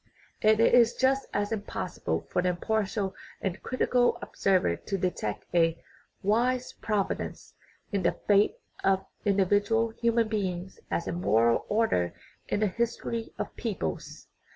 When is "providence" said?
6.73-7.53